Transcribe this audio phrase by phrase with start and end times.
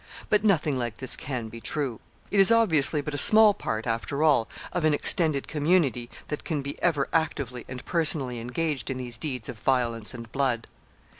[0.31, 1.99] But nothing like this can be true.
[2.31, 6.63] It is obviously but a small part, after all, of an extended community that can
[6.63, 10.65] be ever actively and personally engaged in these deeds of violence and blood.